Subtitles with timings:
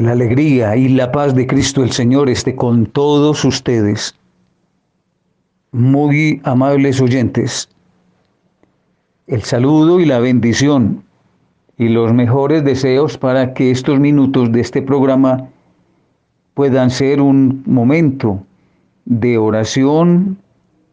[0.00, 4.14] La alegría y la paz de Cristo el Señor esté con todos ustedes.
[5.72, 7.68] Muy amables oyentes,
[9.26, 11.02] el saludo y la bendición
[11.78, 15.48] y los mejores deseos para que estos minutos de este programa
[16.54, 18.40] puedan ser un momento
[19.04, 20.38] de oración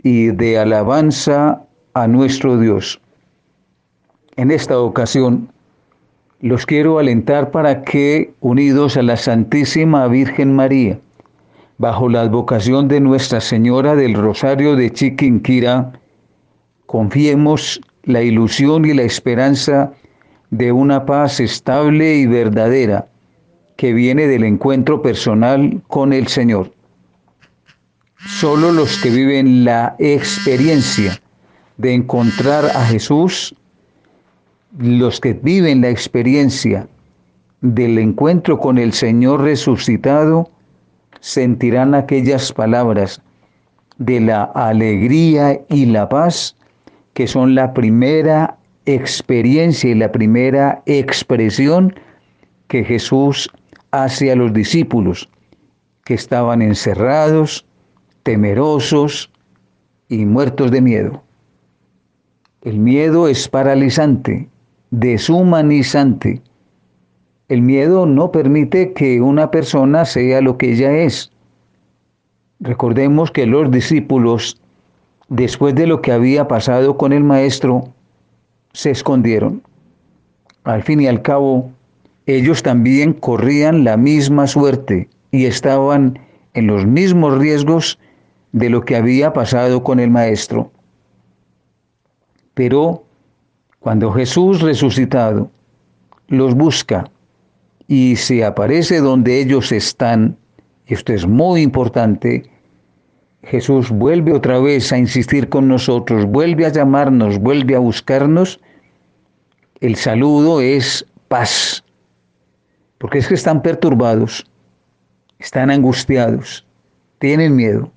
[0.02, 1.62] y de alabanza
[1.94, 3.00] a nuestro Dios.
[4.36, 5.50] En esta ocasión,
[6.42, 11.00] los quiero alentar para que, unidos a la Santísima Virgen María,
[11.78, 15.94] bajo la advocación de Nuestra Señora del Rosario de Chiquinquira,
[16.86, 19.92] confiemos la ilusión y la esperanza
[20.52, 23.08] de una paz estable y verdadera
[23.78, 26.72] que viene del encuentro personal con el Señor.
[28.18, 31.20] Solo los que viven la experiencia
[31.78, 33.54] de encontrar a Jesús,
[34.78, 36.88] los que viven la experiencia
[37.62, 40.50] del encuentro con el Señor resucitado,
[41.20, 43.22] sentirán aquellas palabras
[43.98, 46.56] de la alegría y la paz
[47.14, 51.96] que son la primera experiencia y la primera expresión
[52.68, 53.50] que Jesús
[53.92, 55.30] hace a los discípulos
[56.04, 57.66] que estaban encerrados,
[58.24, 59.32] temerosos
[60.10, 61.24] y muertos de miedo.
[62.62, 64.50] El miedo es paralizante,
[64.92, 66.42] deshumanizante.
[67.48, 71.32] El miedo no permite que una persona sea lo que ella es.
[72.60, 74.60] Recordemos que los discípulos
[75.30, 77.90] después de lo que había pasado con el maestro,
[78.74, 79.62] se escondieron.
[80.64, 81.72] Al fin y al cabo,
[82.26, 86.20] ellos también corrían la misma suerte y estaban
[86.54, 88.00] en los mismos riesgos
[88.52, 90.72] de lo que había pasado con el maestro.
[92.54, 93.04] Pero
[93.86, 95.52] cuando Jesús resucitado
[96.28, 97.12] los busca
[97.88, 100.38] y se aparece donde ellos están,
[100.88, 102.50] esto es muy importante,
[103.44, 108.60] Jesús vuelve otra vez a insistir con nosotros, vuelve a llamarnos, vuelve a buscarnos,
[109.82, 111.84] el saludo es paz.
[112.98, 114.48] Porque es que están perturbados,
[115.38, 116.66] están angustiados,
[117.20, 117.92] tienen miedo,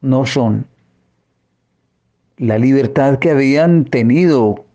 [0.00, 0.66] no son.
[2.38, 4.65] La libertad que habían tenido,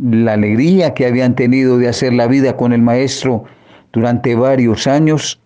[0.00, 3.44] la alegría que habían tenido de hacer la vida con el Maestro
[3.92, 5.40] durante varios años,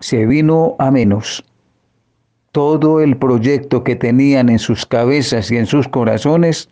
[0.00, 1.44] se vino a menos
[2.52, 6.68] todo el proyecto que tenían en sus cabezas y en sus corazones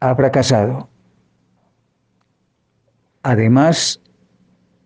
[0.00, 0.88] ha fracasado.
[3.22, 4.00] Además,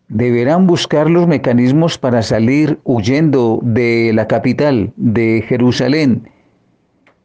[0.09, 6.29] deberán buscar los mecanismos para salir huyendo de la capital, de Jerusalén.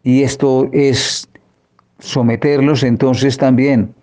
[0.03, 1.29] Y esto es
[2.01, 3.93] someterlos entonces también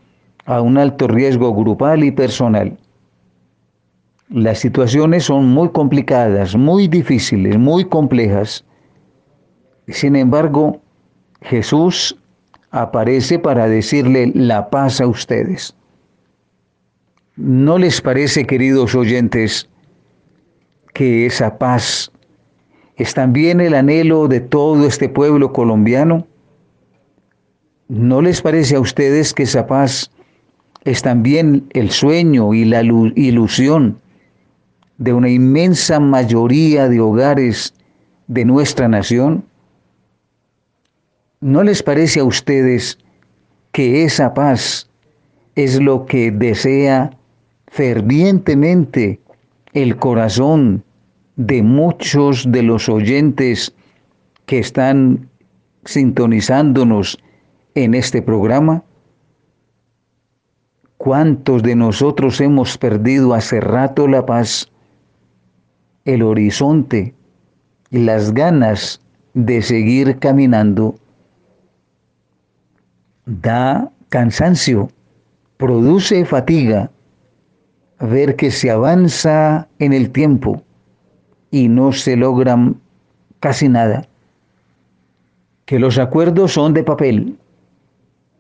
[0.47, 2.79] a un alto riesgo grupal y personal.
[4.31, 8.65] Las situaciones son muy complicadas, muy difíciles, muy complejas.
[9.89, 10.81] Sin embargo,
[11.43, 12.17] Jesús
[12.71, 15.75] aparece para decirle la paz a ustedes.
[17.37, 19.69] ¿No les parece, queridos oyentes,
[20.93, 22.11] que esa paz
[22.97, 26.27] es también el anhelo de todo este pueblo colombiano?
[27.89, 30.11] ¿No les parece a ustedes que esa paz
[30.85, 33.99] es también el sueño y la ilusión
[34.99, 37.73] de una inmensa mayoría de hogares
[38.27, 39.43] de nuestra nación?
[41.41, 42.99] ¿No les parece a ustedes
[43.73, 44.91] que esa paz
[45.55, 47.11] es lo que desea
[47.69, 49.19] fervientemente
[49.73, 50.85] el corazón
[51.37, 53.75] de muchos de los oyentes
[54.45, 55.31] que están
[55.87, 57.19] sintonizándonos
[57.85, 58.83] en este programa?
[60.97, 64.71] ¿Cuántos de nosotros hemos perdido hace rato la paz?
[66.09, 67.15] el horizonte
[67.91, 69.03] y las ganas
[69.35, 70.95] de seguir caminando.
[73.27, 74.89] Da cansancio,
[75.59, 76.91] produce fatiga
[78.01, 80.63] ver que se avanza en el tiempo
[81.51, 82.81] y no se logran
[83.41, 84.09] casi nada.
[85.67, 87.37] Que los acuerdos son de papel,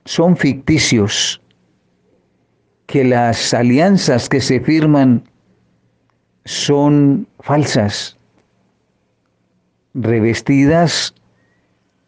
[0.08, 1.38] son ficticios,
[2.86, 5.22] que las alianzas que se firman
[6.46, 8.16] son falsas,
[9.92, 11.14] revestidas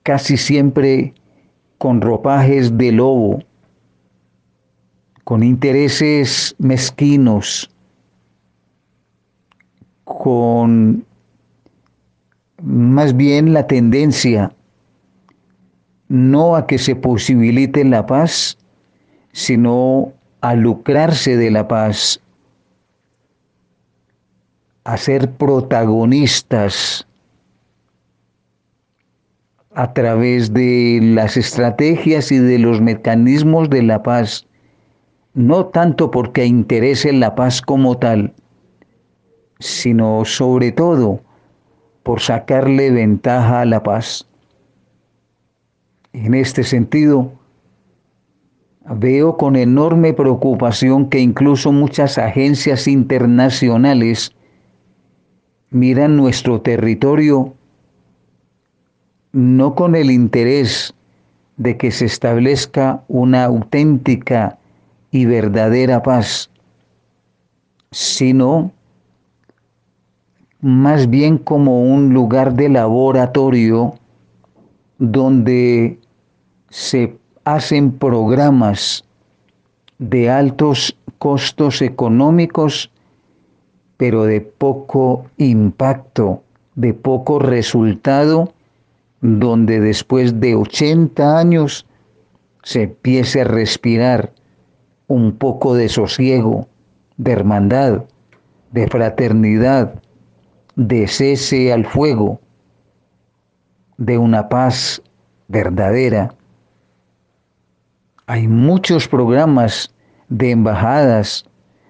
[0.03, 1.13] casi siempre
[1.77, 3.45] con ropajes de lobo,
[5.25, 7.71] con intereses mezquinos,
[10.05, 11.05] con
[12.63, 14.51] más bien la tendencia
[16.11, 18.59] no a que se posibilite la paz,
[19.33, 22.21] sino a lucrarse de la paz
[24.85, 27.07] a ser protagonistas
[29.73, 34.47] a través de las estrategias y de los mecanismos de la paz,
[35.35, 38.35] no tanto porque interese la paz como tal,
[39.61, 41.21] sino sobre todo
[42.03, 44.27] por sacarle ventaja a la paz.
[46.13, 47.33] En este sentido,
[48.85, 54.33] veo con enorme preocupación que incluso muchas agencias internacionales
[55.71, 57.55] miran nuestro territorio
[59.33, 60.93] no con el interés
[61.57, 64.59] de que se establezca una auténtica
[65.13, 66.51] y verdadera paz,
[67.93, 68.73] sino
[70.61, 73.95] más bien como un lugar de laboratorio
[74.99, 76.00] donde
[76.71, 79.05] se hacen programas
[79.99, 82.91] de altos costos económicos,
[83.97, 86.43] pero de poco impacto,
[86.75, 88.55] de poco resultado,
[89.21, 91.87] donde después de 80 años
[92.63, 94.33] se empiece a respirar
[95.09, 96.69] un poco de sosiego,
[97.17, 98.05] de hermandad,
[98.73, 100.01] de fraternidad,
[100.77, 102.41] de cese al fuego,
[103.99, 105.03] de una paz
[105.49, 106.35] verdadera.
[108.31, 109.93] Hay muchos programas
[110.29, 111.45] de embajadas,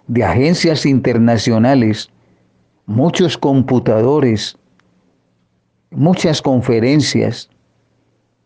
[0.07, 2.09] de agencias internacionales,
[2.87, 4.57] muchos computadores,
[5.91, 7.51] muchas conferencias,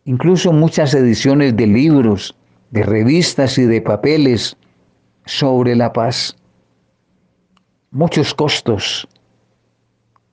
[0.06, 2.36] incluso muchas ediciones de libros,
[2.72, 4.56] de revistas y de papeles
[5.24, 6.36] sobre la paz.
[7.92, 9.06] Muchos costos,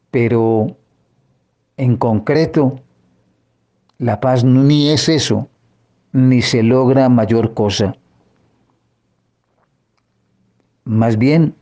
[0.10, 0.76] pero
[1.78, 2.82] en concreto,
[4.00, 5.48] la paz ni es eso,
[6.14, 7.96] ni se logra mayor cosa.
[10.84, 11.56] Más bien,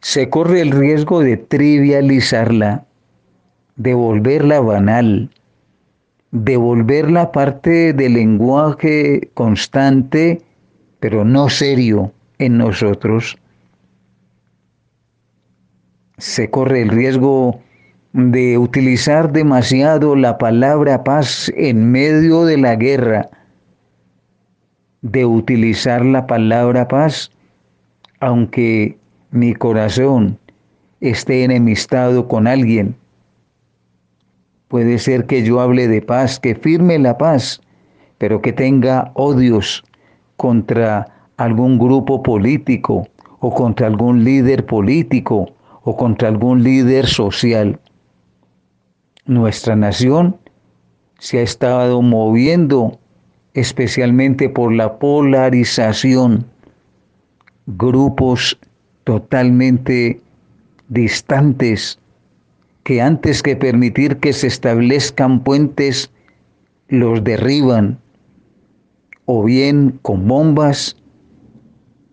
[0.00, 2.86] se corre el riesgo de trivializarla,
[3.76, 5.30] de volverla banal,
[6.30, 10.42] de volverla parte del lenguaje constante,
[11.00, 13.38] pero no serio en nosotros.
[16.18, 17.60] Se corre el riesgo
[18.12, 23.28] de utilizar demasiado la palabra paz en medio de la guerra,
[25.02, 27.30] de utilizar la palabra paz,
[28.20, 28.98] aunque
[29.30, 30.38] mi corazón
[31.00, 32.96] esté enemistado con alguien.
[34.68, 37.60] Puede ser que yo hable de paz, que firme la paz,
[38.18, 39.84] pero que tenga odios
[40.36, 41.06] contra
[41.36, 43.06] algún grupo político
[43.40, 45.52] o contra algún líder político
[45.84, 47.78] o contra algún líder social
[49.28, 50.38] nuestra nación
[51.18, 52.98] se ha estado moviendo
[53.54, 56.44] especialmente por la polarización,
[57.66, 58.58] grupos
[59.04, 60.20] totalmente
[60.88, 61.98] distantes
[62.84, 66.10] que antes que permitir que se establezcan puentes,
[66.88, 67.98] los derriban,
[69.26, 70.96] o bien con bombas,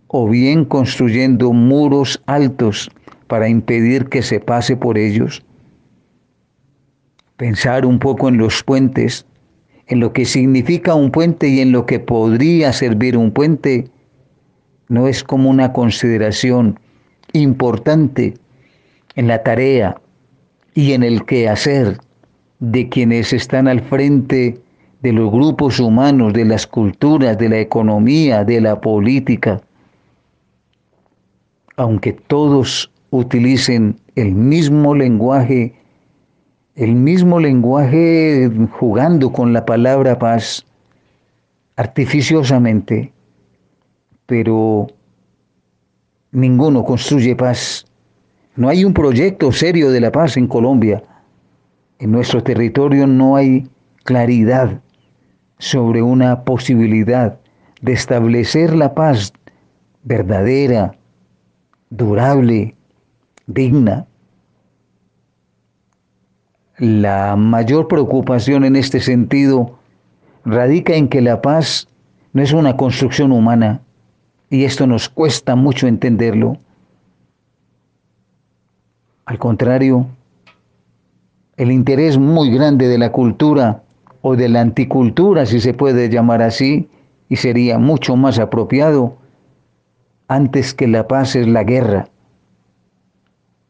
[0.07, 2.89] o bien construyendo muros altos
[3.27, 5.43] para impedir que se pase por ellos.
[7.38, 9.25] Pensar un poco en los puentes,
[9.87, 13.89] en lo que significa un puente y en lo que podría servir un puente,
[14.89, 16.79] no es como una consideración
[17.33, 18.35] importante
[19.15, 19.99] en la tarea
[20.74, 21.98] y en el quehacer
[22.60, 24.60] de quienes están al frente
[25.01, 29.62] de los grupos humanos, de las culturas, de la economía, de la política.
[31.77, 35.74] Aunque todos utilicen el mismo lenguaje
[36.75, 40.65] el mismo lenguaje jugando con la palabra paz
[41.77, 43.13] artificiosamente,
[44.25, 44.88] pero
[46.32, 47.86] ninguno construye paz.
[48.58, 51.01] No hay un proyecto serio de la paz en Colombia.
[52.00, 53.67] En nuestro territorio no hay
[54.03, 54.82] claridad
[55.60, 57.39] sobre una posibilidad
[57.82, 59.32] de establecer la paz
[60.03, 60.96] verdadera,
[61.89, 62.75] durable,
[63.48, 64.08] digna.
[66.77, 69.79] La mayor preocupación en este sentido
[70.44, 71.88] radica en que la paz
[72.34, 73.82] no es una construcción humana
[74.50, 76.58] y esto nos cuesta mucho entenderlo.
[79.25, 80.05] Al contrario,
[81.55, 83.84] el interés muy grande de la cultura
[84.22, 86.89] o de la anticultura, si se puede llamar así,
[87.29, 89.15] y sería mucho más apropiado,
[90.27, 92.10] antes que la paz es la guerra.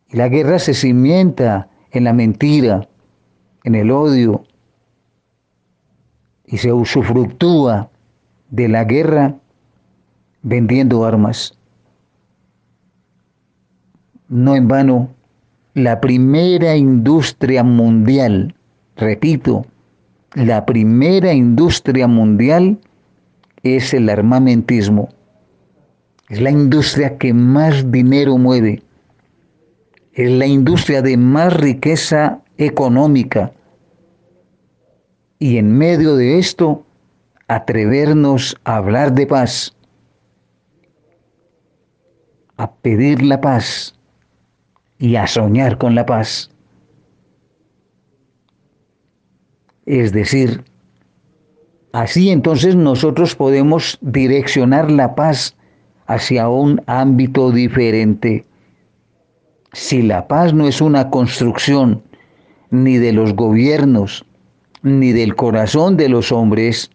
[0.10, 2.88] Y la guerra se cimienta en la mentira,
[3.66, 4.44] en el odio
[6.46, 7.90] y se usufructúa
[8.52, 9.36] de la guerra
[10.44, 11.58] vendiendo armas.
[14.30, 15.10] No en vano,
[15.74, 18.56] la primera industria mundial,
[18.96, 19.66] repito,
[20.36, 22.78] la primera industria mundial
[23.64, 25.10] es el armamentismo.
[26.30, 28.84] Es la industria que más dinero mueve.
[30.14, 33.52] Es la industria de más riqueza económica.
[35.40, 36.86] Y en medio de esto,
[37.48, 39.76] atrevernos a hablar de paz,
[42.58, 43.96] a pedir la paz
[44.98, 46.50] y a soñar con la paz.
[49.86, 50.64] Es decir,
[51.92, 55.56] así entonces nosotros podemos direccionar la paz
[56.08, 58.46] hacia un ámbito diferente.
[59.74, 62.02] Si la paz no es una construcción
[62.84, 64.26] ni de los gobiernos,
[64.84, 66.92] ni del corazón de los hombres,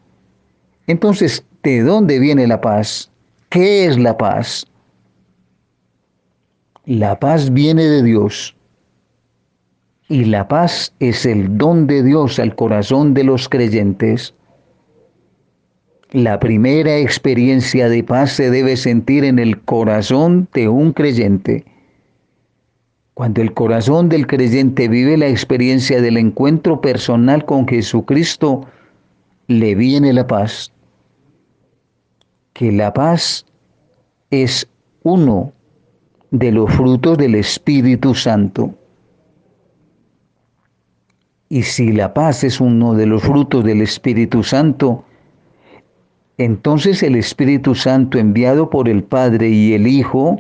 [0.91, 3.13] entonces, ¿de dónde viene la paz?
[3.49, 4.67] ¿Qué es la paz?
[6.85, 8.57] La paz viene de Dios.
[10.09, 14.35] Y la paz es el don de Dios al corazón de los creyentes.
[16.11, 21.65] La primera experiencia de paz se debe sentir en el corazón de un creyente.
[23.15, 28.67] Cuando el corazón del creyente vive la experiencia del encuentro personal con Jesucristo,
[29.47, 30.73] le viene la paz.
[32.53, 33.45] Que la paz
[34.31, 34.69] es
[35.03, 35.53] uno
[36.31, 38.75] de los frutos del Espíritu Santo.
[41.49, 45.05] Y si la paz es uno de los frutos del Espíritu Santo,
[46.39, 50.39] entonces el Espíritu Santo enviado por el Padre y el Hijo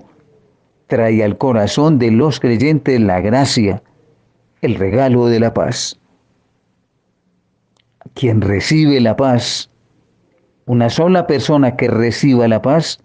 [0.91, 3.83] trae al corazón de los creyentes la gracia,
[4.61, 5.99] el regalo de la paz.
[8.13, 9.71] Quien recibe la paz,
[10.67, 12.99] una sola persona que reciba la paz,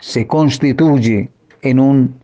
[0.00, 1.28] se constituye
[1.62, 2.14] en un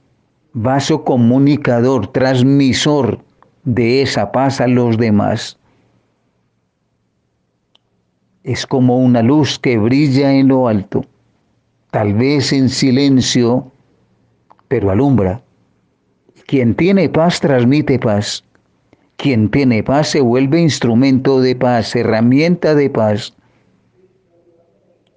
[0.52, 3.22] vaso comunicador, transmisor
[3.64, 5.58] de esa paz a los demás.
[8.44, 11.04] Es como una luz que brilla en lo alto,
[11.90, 13.69] tal vez en silencio,
[14.70, 15.42] pero alumbra.
[16.46, 18.44] Quien tiene paz transmite paz.
[19.16, 23.34] Quien tiene paz se vuelve instrumento de paz, herramienta de paz.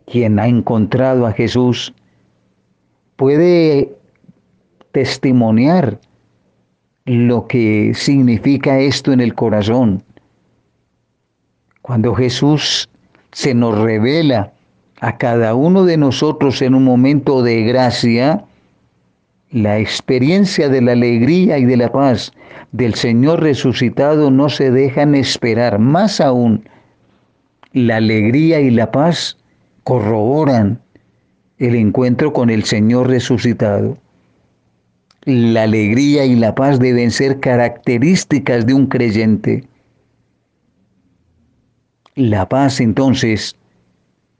[0.08, 1.94] Quien ha encontrado a Jesús
[3.16, 3.96] puede
[4.92, 6.00] testimoniar
[7.06, 10.04] lo que significa esto en el corazón.
[11.84, 12.90] Cuando Jesús
[13.32, 14.52] se nos revela
[15.00, 18.46] a cada uno de nosotros en un momento de gracia,
[19.54, 22.34] la experiencia de la alegría y de la paz
[22.72, 25.78] del Señor resucitado no se dejan esperar.
[25.78, 26.68] Más aún,
[27.72, 29.38] la alegría y la paz
[29.84, 30.82] corroboran
[31.60, 33.96] el encuentro con el Señor resucitado.
[35.26, 39.68] La alegría y la paz deben ser características de un creyente.
[42.16, 43.56] La paz entonces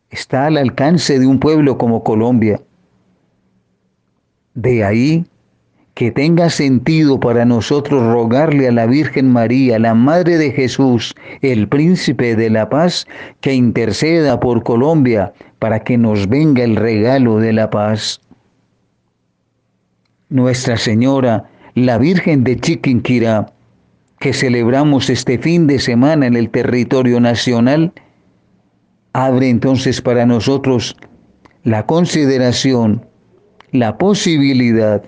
[0.10, 2.60] está al alcance de un pueblo como Colombia.
[4.56, 5.26] De ahí
[5.94, 11.68] que tenga sentido para nosotros rogarle a la Virgen María, la Madre de Jesús, el
[11.68, 13.06] Príncipe de la Paz,
[13.42, 18.22] que interceda por Colombia para que nos venga el regalo de la paz.
[20.30, 23.54] Nuestra Señora, la Virgen de Chiquinquirá,
[24.20, 27.94] que celebramos este fin de semana en el territorio nacional,
[29.14, 30.96] abre entonces para nosotros
[31.64, 33.06] la consideración,
[33.74, 35.04] la posibilidad,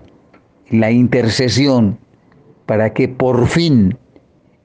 [0.72, 2.00] la intercesión
[2.65, 3.95] para que por fin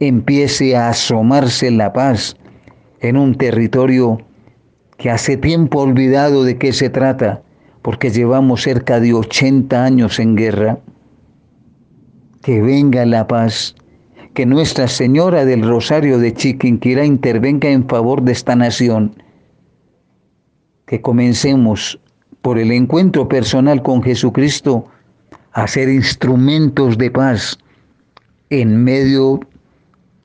[0.00, 2.34] empiece a asomarse la paz
[3.00, 4.22] en un territorio
[4.96, 7.42] que hace tiempo olvidado de qué se trata,
[7.82, 10.78] porque llevamos cerca de 80 años en guerra.
[12.42, 13.74] Que venga la paz,
[14.32, 19.22] que Nuestra Señora del Rosario de Chiquinquirá intervenga en favor de esta nación.
[20.86, 22.00] Que comencemos
[22.42, 24.86] por el encuentro personal con Jesucristo
[25.52, 27.58] a ser instrumentos de paz
[28.50, 29.40] en medio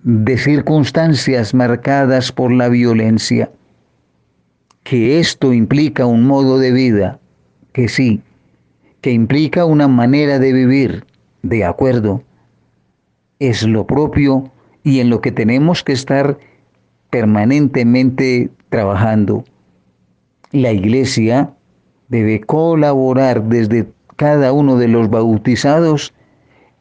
[0.03, 3.51] de circunstancias marcadas por la violencia.
[4.83, 7.19] Que esto implica un modo de vida
[7.73, 8.21] que sí,
[9.01, 11.05] que implica una manera de vivir,
[11.41, 12.23] de acuerdo,
[13.39, 14.51] es lo propio
[14.83, 16.37] y en lo que tenemos que estar
[17.09, 19.43] permanentemente trabajando.
[20.51, 21.54] La iglesia
[22.15, 26.13] debe colaborar desde cada uno de los bautizados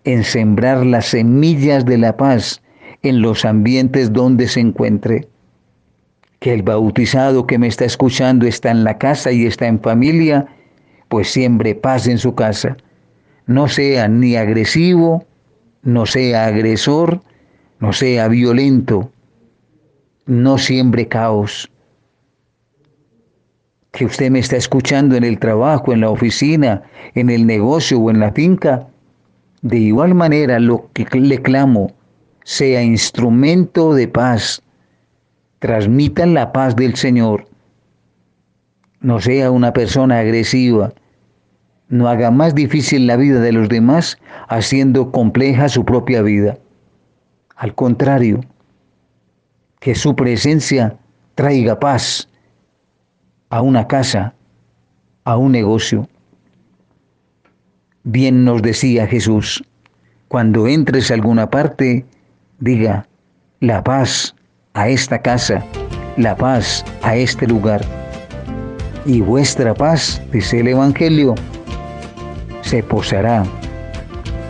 [0.05, 2.63] en sembrar las semillas de la paz
[3.03, 5.29] en los ambientes donde se encuentre.
[6.41, 10.47] Que el bautizado que me está escuchando está en la casa y está en familia,
[11.09, 12.77] pues siembre paz en su casa.
[13.47, 15.25] No sea ni agresivo
[15.85, 17.21] no sea agresor,
[17.79, 19.11] no sea violento,
[20.27, 21.71] no siembre caos.
[23.95, 26.83] Que usted me está escuchando en el trabajo, en la oficina,
[27.15, 28.89] en el negocio o en la finca,
[29.63, 31.93] de igual manera lo que le clamo
[32.43, 34.63] sea instrumento de paz.
[35.61, 37.47] Transmitan la paz del Señor.
[39.01, 40.93] No sea una persona agresiva.
[41.89, 46.59] No haga más difícil la vida de los demás haciendo compleja su propia vida.
[47.55, 48.41] Al contrario,
[49.79, 50.97] que su presencia
[51.37, 52.29] traiga paz
[53.55, 54.35] a una casa,
[55.23, 56.09] a un negocio.
[58.03, 59.63] Bien nos decía Jesús,
[60.27, 62.05] cuando entres a alguna parte,
[62.59, 63.07] diga,
[63.61, 64.35] la paz
[64.73, 65.65] a esta casa,
[66.17, 67.81] la paz a este lugar.
[69.07, 71.37] Y vuestra paz, dice el Evangelio,
[72.63, 73.45] se posará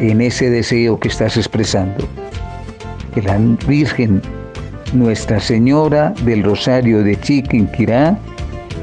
[0.00, 2.08] en ese deseo que estás expresando.
[3.12, 3.36] Que la
[3.68, 4.22] Virgen,
[4.94, 8.18] Nuestra Señora del Rosario de Chiquinquirá,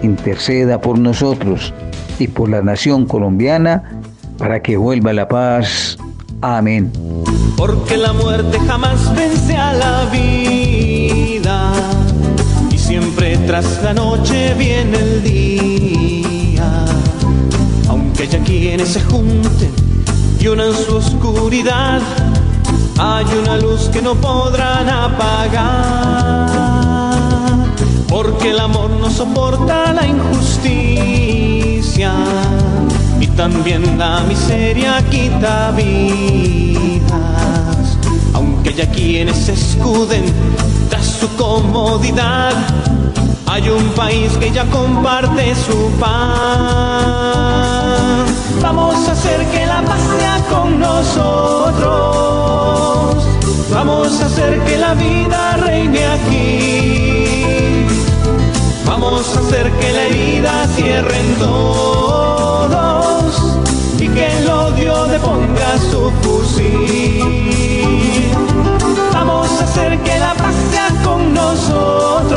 [0.04, 1.74] interceda por nosotros
[2.20, 4.02] y por la nación colombiana
[4.38, 5.98] para que vuelva la paz.
[6.42, 6.92] Amén.
[7.58, 11.72] Porque la muerte jamás vence a la vida
[12.72, 16.86] y siempre tras la noche viene el día.
[17.88, 19.72] Aunque haya quienes se junten
[20.40, 22.02] y unan su oscuridad,
[23.00, 26.51] hay una luz que no podrán apagar.
[28.12, 32.12] Porque el amor no soporta la injusticia
[33.22, 37.08] y también la miseria quita vidas.
[38.34, 40.26] Aunque haya quienes escuden
[40.90, 42.52] tras su comodidad,
[43.48, 46.10] hay un país que ya comparte su paz.
[48.62, 51.80] Vamos a hacer que la paz sea con nosotros.
[53.74, 57.01] Vamos a hacer que la vida reine aquí.
[58.86, 62.82] Vamos a hacer que la herida cierren todos
[64.00, 67.22] y que el odio deponga su fusil.
[69.14, 72.32] Vamos a hacer que la paz sea con nosotros.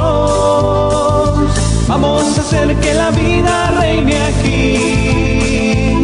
[1.88, 6.02] Vamos a hacer que la vida reine aquí.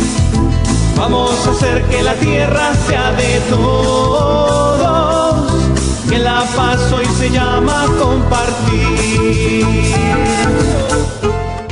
[0.96, 4.99] Vamos a hacer que la tierra sea de todos.
[6.10, 9.64] Que la paz hoy se llama compartir.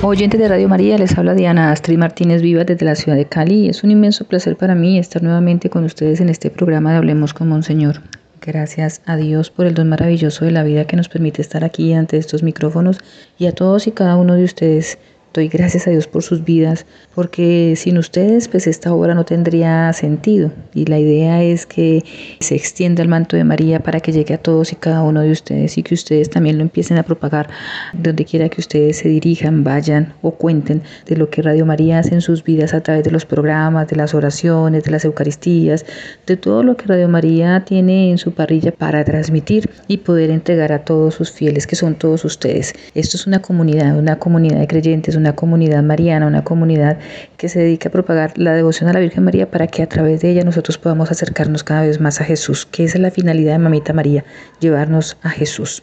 [0.03, 3.69] Oyentes de Radio María, les habla Diana Astrid Martínez Vivas desde la ciudad de Cali.
[3.69, 7.35] Es un inmenso placer para mí estar nuevamente con ustedes en este programa de Hablemos
[7.35, 8.01] con Monseñor.
[8.41, 11.93] Gracias a Dios por el don maravilloso de la vida que nos permite estar aquí
[11.93, 12.99] ante estos micrófonos
[13.39, 14.99] y a todos y cada uno de ustedes
[15.35, 19.93] Doy gracias a Dios por sus vidas, porque sin ustedes pues esta obra no tendría
[19.93, 20.51] sentido.
[20.75, 22.03] Y la idea es que
[22.41, 25.31] se extienda el manto de María para que llegue a todos y cada uno de
[25.31, 27.49] ustedes y que ustedes también lo empiecen a propagar
[27.93, 32.15] donde quiera que ustedes se dirijan, vayan o cuenten de lo que Radio María hace
[32.15, 35.85] en sus vidas a través de los programas, de las oraciones, de las Eucaristías,
[36.27, 40.73] de todo lo que Radio María tiene en su parrilla para transmitir y poder entregar
[40.73, 42.75] a todos sus fieles, que son todos ustedes.
[42.95, 46.99] Esto es una comunidad, una comunidad de creyentes, una comunidad mariana, una comunidad
[47.37, 50.23] que se dedica a propagar la devoción a la Virgen María para que a través
[50.23, 53.53] de ella nosotros podamos acercarnos cada vez más a Jesús, que esa es la finalidad
[53.53, 54.25] de Mamita María,
[54.61, 55.83] llevarnos a Jesús.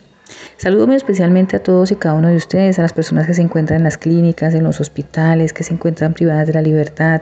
[0.57, 3.41] Saludo muy especialmente a todos y cada uno de ustedes, a las personas que se
[3.41, 7.21] encuentran en las clínicas, en los hospitales, que se encuentran privadas de la libertad,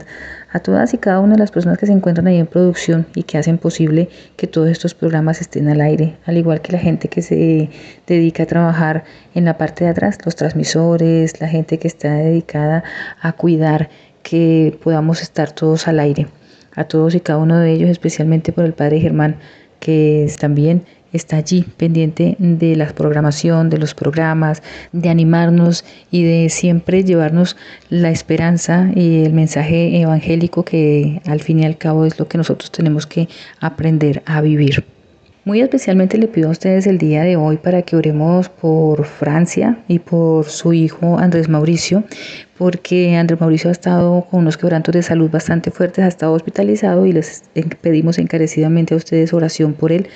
[0.52, 3.24] a todas y cada una de las personas que se encuentran ahí en producción y
[3.24, 7.08] que hacen posible que todos estos programas estén al aire, al igual que la gente
[7.08, 7.70] que se
[8.06, 12.84] dedica a trabajar en la parte de atrás, los transmisores, la gente que está dedicada
[13.20, 13.90] a cuidar
[14.22, 16.28] que podamos estar todos al aire.
[16.76, 19.36] A todos y cada uno de ellos, especialmente por el Padre Germán,
[19.78, 20.84] que también
[21.14, 27.56] está allí pendiente de la programación, de los programas, de animarnos y de siempre llevarnos
[27.88, 32.36] la esperanza y el mensaje evangélico que al fin y al cabo es lo que
[32.36, 33.28] nosotros tenemos que
[33.60, 34.84] aprender a vivir.
[35.46, 39.78] Muy especialmente le pido a ustedes el día de hoy para que oremos por Francia
[39.88, 42.02] y por su hijo Andrés Mauricio,
[42.56, 47.04] porque Andrés Mauricio ha estado con unos quebrantos de salud bastante fuertes, ha estado hospitalizado
[47.04, 47.42] y les
[47.82, 50.08] pedimos encarecidamente a ustedes oración por él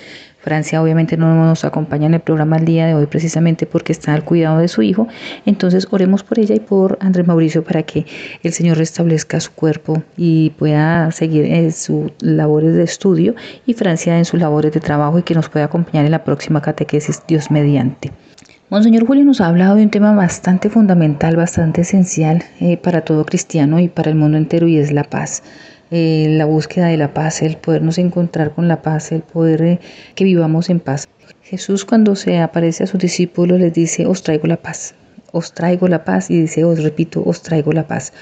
[0.49, 4.15] Francia obviamente no nos acompaña en el programa el día de hoy precisamente porque está
[4.15, 5.07] al cuidado de su hijo.
[5.45, 8.07] Entonces oremos por ella y por Andrés Mauricio para que
[8.43, 13.35] el Señor restablezca su cuerpo y pueda seguir en sus labores de estudio
[13.67, 16.63] y Francia en sus labores de trabajo y que nos pueda acompañar en la próxima
[16.63, 18.11] catequesis Dios mediante.
[18.71, 23.27] Monseñor Julio nos ha hablado de un tema bastante fundamental, bastante esencial eh, para todo
[23.27, 25.43] cristiano y para el mundo entero y es la paz.
[25.91, 29.81] La búsqueda de la paz, el podernos encontrar con la paz, el poder eh,
[30.15, 31.09] que vivamos en paz.
[31.43, 34.95] Jesús cuando se aparece a sus discípulos les dice, os traigo la paz,
[35.33, 38.13] os traigo la paz y dice, os repito, os traigo la paz.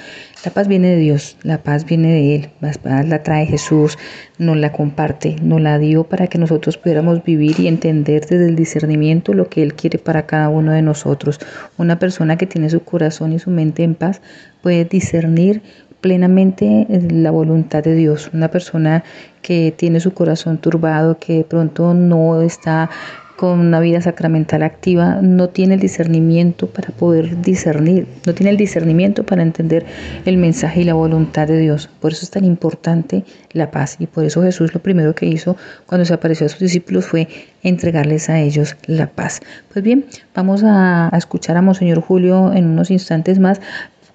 [0.44, 3.98] La paz viene de Dios, la paz viene de Él, la paz la trae Jesús,
[4.38, 8.54] nos la comparte, nos la dio para que nosotros pudiéramos vivir y entender desde el
[8.54, 11.40] discernimiento lo que Él quiere para cada uno de nosotros.
[11.78, 14.20] Una persona que tiene su corazón y su mente en paz
[14.62, 15.62] puede discernir
[16.06, 18.30] plenamente la voluntad de Dios.
[18.32, 19.02] Una persona
[19.42, 22.90] que tiene su corazón turbado, que de pronto no está
[23.34, 28.56] con una vida sacramental activa, no tiene el discernimiento para poder discernir, no tiene el
[28.56, 29.84] discernimiento para entender
[30.24, 31.90] el mensaje y la voluntad de Dios.
[32.00, 35.56] Por eso es tan importante la paz y por eso Jesús lo primero que hizo
[35.86, 37.28] cuando se apareció a sus discípulos fue
[37.64, 39.40] entregarles a ellos la paz.
[39.72, 43.60] Pues bien, vamos a, escuchar a Monseñor Julio en unos instantes más,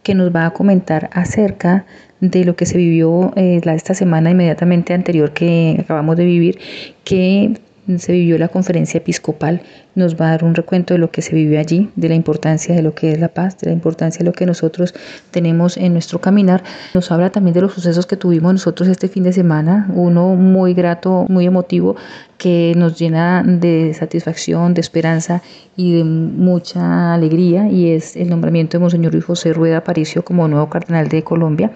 [0.04, 1.86] que nos va a comentar acerca
[2.20, 6.60] de lo que se vivió eh, esta semana inmediatamente anterior que acabamos de vivir,
[7.04, 7.60] que
[8.00, 9.62] se vivió la conferencia episcopal,
[9.96, 12.74] nos va a dar un recuento de lo que se vivió allí, de la importancia
[12.76, 14.94] de lo que es la paz, de la importancia de lo que nosotros
[15.32, 16.64] tenemos en nuestro caminar.
[16.94, 20.74] Nos habla también de los sucesos que tuvimos nosotros este fin de semana, uno muy
[20.74, 21.96] grato, muy emotivo,
[22.38, 25.42] que nos llena de satisfacción, de esperanza
[25.76, 30.48] y de mucha alegría, y es el nombramiento de Monseñor Luis José Rueda Aparicio como
[30.48, 31.72] nuevo cardenal de Colombia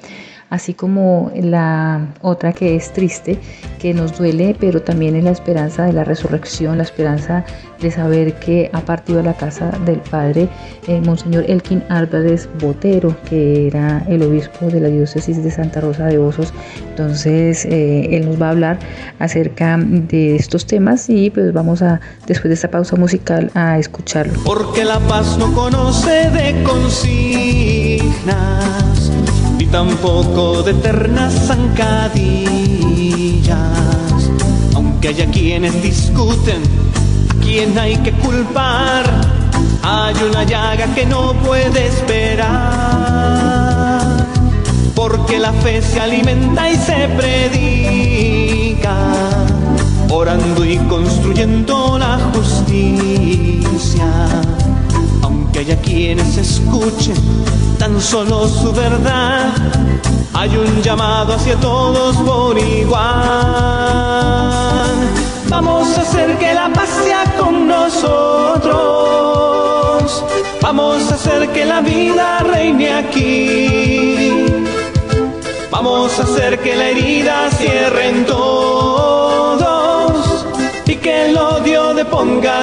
[0.49, 3.39] así como la otra que es triste,
[3.79, 7.45] que nos duele, pero también es la esperanza de la resurrección, la esperanza
[7.79, 10.47] de saber que ha partido a la casa del Padre
[10.87, 16.05] eh, Monseñor Elkin Álvarez Botero, que era el obispo de la diócesis de Santa Rosa
[16.05, 16.53] de Osos.
[16.89, 18.79] Entonces, eh, él nos va a hablar
[19.19, 24.39] acerca de estos temas y pues vamos a, después de esta pausa musical, a escucharlo.
[24.45, 28.25] Porque la paz no conoce de consignas
[29.65, 32.31] ni tampoco de eternas zancadillas.
[34.75, 36.63] Aunque haya quienes discuten
[37.29, 39.03] a quién hay que culpar,
[39.83, 42.55] hay una llaga que no puede esperar.
[44.95, 48.95] Porque la fe se alimenta y se predica,
[50.09, 54.05] orando y construyendo la justicia.
[55.55, 57.15] Aunque haya quienes escuchen
[57.79, 59.53] tan solo su verdad.
[60.33, 63.01] Hay un llamado hacia todos por igual.
[65.47, 68.75] Vamos a hacer que la paz sea con nosotros.
[70.61, 74.43] Vamos a hacer que la vida reine aquí.
[75.71, 78.64] Vamos a hacer que la herida cierre en que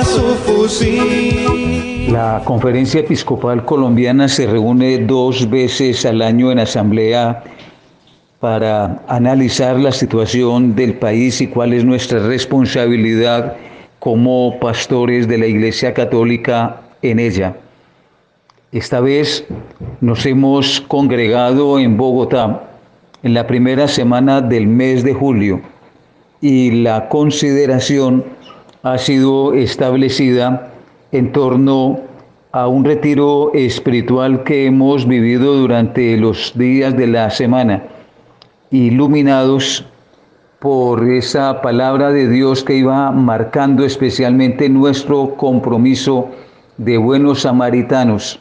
[0.04, 2.12] su fusil.
[2.12, 7.42] La Conferencia Episcopal Colombiana se reúne dos veces al año en asamblea
[8.40, 13.56] para analizar la situación del país y cuál es nuestra responsabilidad
[13.98, 17.56] como pastores de la Iglesia Católica en ella.
[18.72, 19.44] Esta vez
[20.00, 22.64] nos hemos congregado en Bogotá
[23.22, 25.60] en la primera semana del mes de julio
[26.40, 28.24] y la consideración
[28.82, 30.72] ha sido establecida
[31.12, 32.00] en torno
[32.50, 37.84] a un retiro espiritual que hemos vivido durante los días de la semana,
[38.70, 39.86] iluminados
[40.58, 46.28] por esa palabra de Dios que iba marcando especialmente nuestro compromiso
[46.76, 48.40] de buenos samaritanos,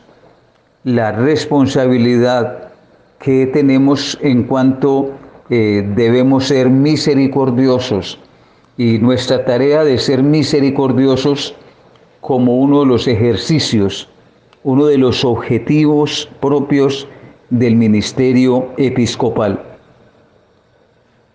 [0.83, 2.71] la responsabilidad
[3.19, 5.11] que tenemos en cuanto
[5.49, 8.17] eh, debemos ser misericordiosos
[8.81, 11.53] y nuestra tarea de ser misericordiosos
[12.19, 14.09] como uno de los ejercicios,
[14.63, 17.07] uno de los objetivos propios
[17.51, 19.61] del ministerio episcopal.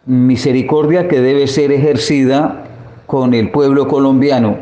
[0.07, 2.65] Misericordia que debe ser ejercida
[3.07, 4.57] con el pueblo colombiano,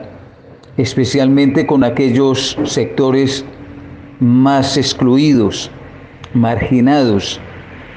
[0.77, 3.47] especialmente con aquellos sectores
[4.21, 5.71] más excluidos,
[6.35, 7.41] marginados,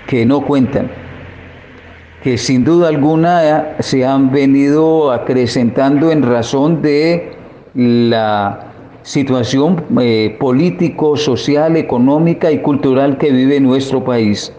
[0.08, 0.90] que no cuentan,
[2.28, 7.32] que sin duda alguna se han venido acrecentando en razón de
[7.74, 8.68] la
[9.02, 14.52] situación eh, político, social, económica y cultural que vive nuestro país.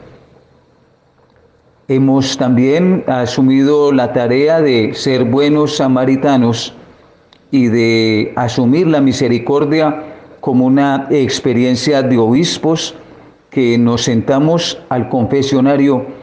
[1.89, 6.73] Hemos también asumido la tarea de ser buenos samaritanos
[7.51, 10.05] y de asumir la misericordia
[10.41, 12.95] como una experiencia de obispos
[13.51, 16.17] que nos sentamos al confesionario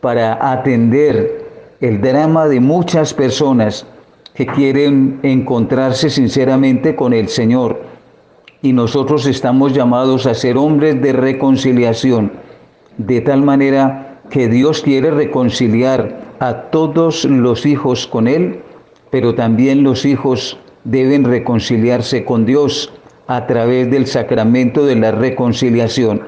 [0.00, 1.46] para atender
[1.80, 3.86] el drama de muchas personas
[4.34, 7.82] que quieren encontrarse sinceramente con el Señor.
[8.62, 12.32] Y nosotros estamos llamados a ser hombres de reconciliación,
[12.98, 18.60] de tal manera que Dios quiere reconciliar a todos los hijos con Él,
[19.10, 22.92] pero también los hijos deben reconciliarse con Dios
[23.26, 26.22] a través del sacramento de la reconciliación.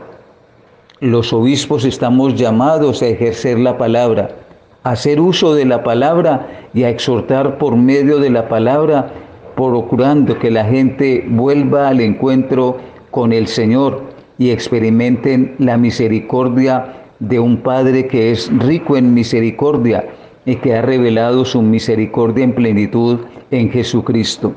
[1.03, 4.37] Los obispos estamos llamados a ejercer la palabra,
[4.85, 9.13] a hacer uso de la palabra y a exhortar por medio de la palabra,
[9.57, 12.77] procurando que la gente vuelva al encuentro
[13.11, 14.05] con el Señor
[14.39, 20.05] y experimenten la misericordia de un Padre que es rico en misericordia
[20.47, 23.19] y que ha revelado su misericordia en plenitud
[23.51, 24.55] en Jesucristo.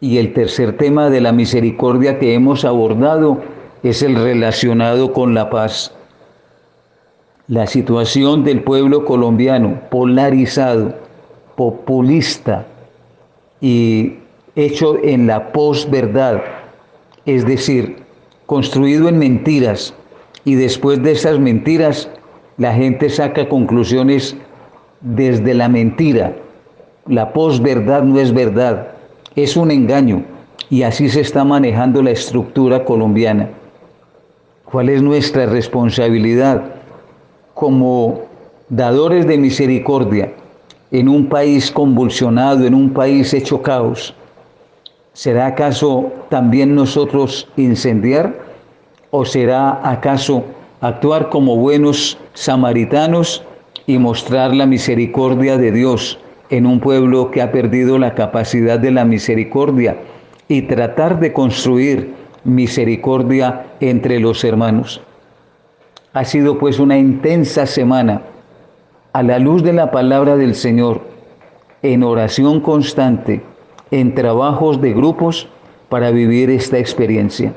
[0.00, 3.40] Y el tercer tema de la misericordia que hemos abordado
[3.82, 5.92] es el relacionado con la paz.
[7.46, 10.94] La situación del pueblo colombiano polarizado,
[11.56, 12.66] populista
[13.60, 14.14] y
[14.54, 16.42] hecho en la posverdad,
[17.24, 17.96] es decir,
[18.46, 19.94] construido en mentiras
[20.44, 22.08] y después de esas mentiras
[22.56, 24.36] la gente saca conclusiones
[25.00, 26.34] desde la mentira.
[27.06, 28.88] La posverdad no es verdad,
[29.36, 30.24] es un engaño
[30.68, 33.48] y así se está manejando la estructura colombiana.
[34.70, 36.62] ¿Cuál es nuestra responsabilidad
[37.54, 38.20] como
[38.68, 40.34] dadores de misericordia
[40.90, 44.14] en un país convulsionado, en un país hecho caos?
[45.14, 48.38] ¿Será acaso también nosotros incendiar?
[49.10, 50.44] ¿O será acaso
[50.82, 53.42] actuar como buenos samaritanos
[53.86, 56.18] y mostrar la misericordia de Dios
[56.50, 59.96] en un pueblo que ha perdido la capacidad de la misericordia
[60.46, 62.17] y tratar de construir
[62.48, 65.00] misericordia entre los hermanos.
[66.12, 68.22] Ha sido pues una intensa semana
[69.12, 71.00] a la luz de la palabra del Señor,
[71.82, 73.42] en oración constante,
[73.90, 75.48] en trabajos de grupos
[75.88, 77.54] para vivir esta experiencia.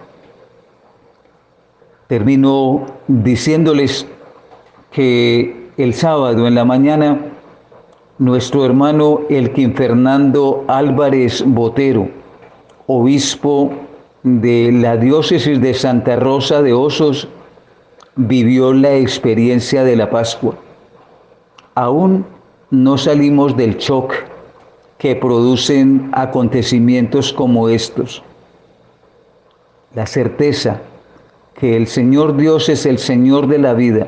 [2.08, 4.08] Termino diciéndoles
[4.92, 7.20] que el sábado en la mañana,
[8.18, 12.10] nuestro hermano Elkin Fernando Álvarez Botero,
[12.88, 13.72] obispo
[14.24, 17.28] de la diócesis de Santa Rosa de Osos,
[18.16, 20.56] vivió la experiencia de la Pascua.
[21.76, 22.26] Aún
[22.70, 24.14] no salimos del shock
[24.98, 28.22] que producen acontecimientos como estos.
[29.96, 30.82] La certeza
[31.56, 34.08] que el Señor Dios es el Señor de la vida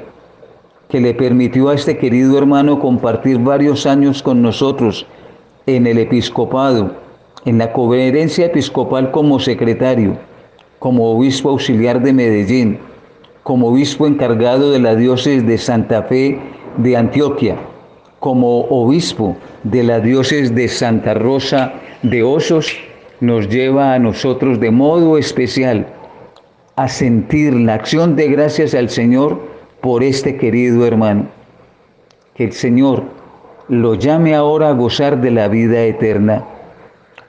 [0.89, 5.07] que le permitió a este querido hermano compartir varios años con nosotros
[5.65, 6.91] en el episcopado,
[7.45, 10.17] en la coherencia episcopal como secretario,
[10.79, 12.79] como obispo auxiliar de Medellín,
[13.43, 16.39] como obispo encargado de la diócesis de Santa Fe
[16.77, 17.57] de Antioquia,
[18.19, 22.73] como obispo de la diócesis de Santa Rosa de Osos,
[23.19, 25.87] nos lleva a nosotros de modo especial
[26.75, 29.39] a sentir la acción de gracias al Señor
[29.81, 31.27] por este querido hermano.
[32.35, 33.03] Que el Señor
[33.67, 36.43] lo llame ahora a gozar de la vida eterna.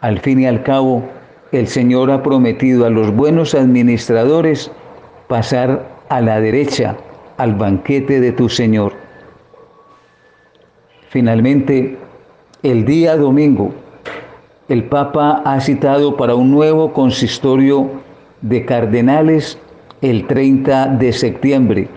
[0.04, 1.02] Al fin y al cabo,
[1.50, 4.70] el Señor ha prometido a los buenos administradores
[5.28, 6.94] pasar a la derecha
[7.38, 8.92] al banquete de tu Señor.
[11.08, 11.96] Finalmente,
[12.62, 13.72] el día domingo,
[14.68, 17.90] el Papa ha citado para un nuevo consistorio
[18.42, 19.58] de cardenales
[20.02, 21.88] el 30 de septiembre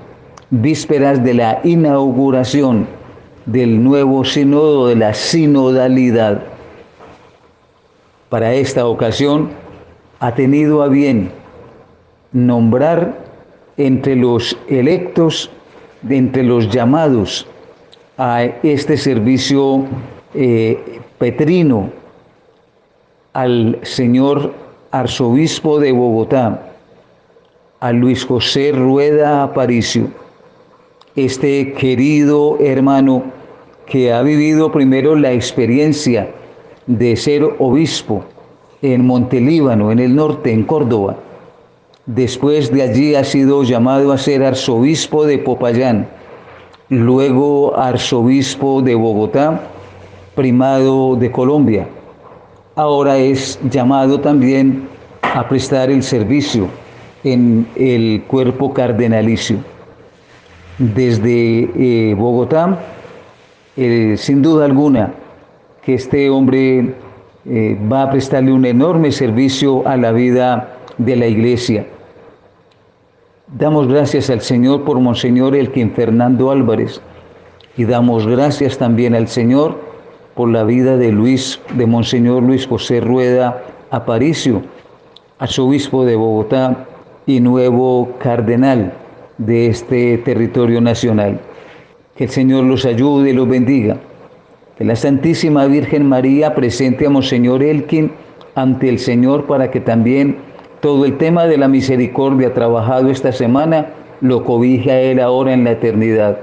[0.49, 2.87] vísperas de la inauguración
[3.47, 6.41] del nuevo sínodo de la sinodalidad.
[8.29, 9.49] Para esta ocasión
[10.19, 11.31] ha tenido a bien
[12.31, 13.17] nombrar
[13.77, 15.49] entre los electos,
[16.09, 17.47] entre los llamados
[18.17, 19.85] a este servicio
[20.33, 21.89] eh, petrino,
[23.33, 24.53] al señor
[24.91, 26.73] arzobispo de Bogotá,
[27.79, 30.09] a Luis José Rueda Aparicio
[31.17, 33.23] este querido hermano
[33.87, 36.29] que ha vivido primero la experiencia
[36.87, 38.23] de ser obispo
[38.81, 41.17] en Montelíbano, en el norte, en Córdoba.
[42.05, 46.07] Después de allí ha sido llamado a ser arzobispo de Popayán,
[46.89, 49.61] luego arzobispo de Bogotá,
[50.35, 51.87] primado de Colombia.
[52.75, 54.87] Ahora es llamado también
[55.21, 56.67] a prestar el servicio
[57.23, 59.57] en el cuerpo cardenalicio
[60.77, 62.79] desde eh, Bogotá,
[63.75, 65.11] eh, sin duda alguna
[65.87, 66.95] que este hombre
[67.45, 71.87] eh, va a prestarle un enorme servicio a la vida de la iglesia.
[73.57, 76.99] Damos gracias al Señor por Monseñor Elkin Fernando Álvarez
[77.77, 79.79] y damos gracias también al Señor
[80.35, 84.63] por la vida de Luis, de Monseñor Luis José Rueda Aparicio,
[85.39, 86.85] arzobispo de Bogotá
[87.25, 88.91] y nuevo cardenal
[89.37, 91.39] de este territorio nacional.
[92.17, 93.95] Que el Señor los ayude y los bendiga.
[94.77, 98.11] Que la Santísima Virgen María presente a Monseñor Elkin
[98.55, 100.37] ante el Señor para que también
[100.81, 103.87] todo el tema de la misericordia trabajado esta semana
[104.21, 106.37] lo cobije a Él ahora en la eternidad.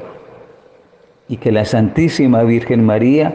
[1.29, 3.33] Y que la Santísima Virgen María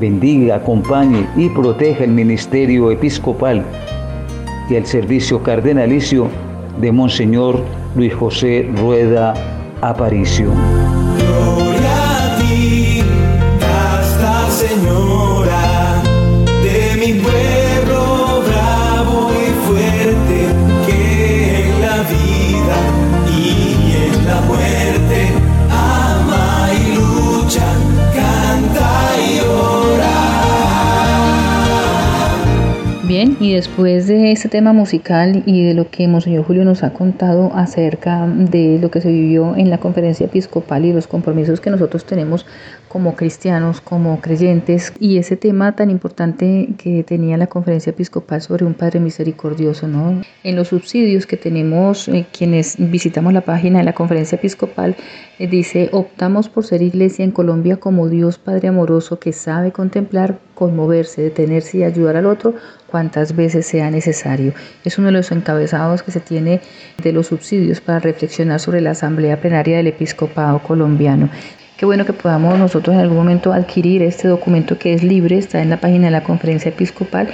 [0.00, 3.62] bendiga, acompañe y proteja el ministerio episcopal
[4.68, 6.28] y el servicio cardenalicio
[6.80, 7.62] de Monseñor
[7.94, 9.34] Luis José Rueda
[9.82, 10.50] Aparicio.
[33.22, 37.52] Y después de este tema musical y de lo que Monseñor Julio nos ha contado
[37.54, 42.06] acerca de lo que se vivió en la conferencia episcopal y los compromisos que nosotros
[42.06, 42.46] tenemos
[42.90, 48.64] como cristianos, como creyentes, y ese tema tan importante que tenía la conferencia episcopal sobre
[48.64, 50.20] un Padre misericordioso, ¿no?
[50.42, 54.96] En los subsidios que tenemos, eh, quienes visitamos la página de la conferencia episcopal,
[55.38, 60.40] eh, dice, optamos por ser iglesia en Colombia como Dios Padre amoroso que sabe contemplar,
[60.56, 62.54] conmoverse, detenerse y ayudar al otro
[62.88, 64.52] cuantas veces sea necesario.
[64.84, 66.60] Es uno de los encabezados que se tiene
[67.00, 71.30] de los subsidios para reflexionar sobre la Asamblea Plenaria del Episcopado colombiano.
[71.80, 75.62] Qué bueno que podamos nosotros en algún momento adquirir este documento que es libre, está
[75.62, 77.30] en la página de la conferencia episcopal,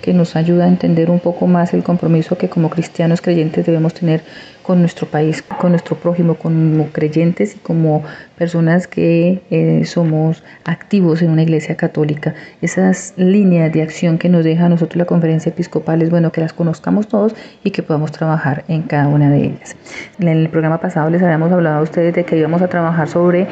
[0.00, 3.92] que nos ayuda a entender un poco más el compromiso que como cristianos creyentes debemos
[3.92, 4.22] tener
[4.62, 8.02] con nuestro país, con nuestro prójimo, como creyentes y como
[8.36, 12.34] personas que eh, somos activos en una iglesia católica.
[12.60, 16.40] Esas líneas de acción que nos deja a nosotros la conferencia episcopal es bueno que
[16.40, 19.76] las conozcamos todos y que podamos trabajar en cada una de ellas.
[20.18, 23.46] En el programa pasado les habíamos hablado a ustedes de que íbamos a trabajar sobre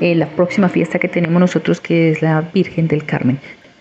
[0.00, 3.38] eh, la próxima fiesta que tenemos nosotros que es la Virgen del Carmen.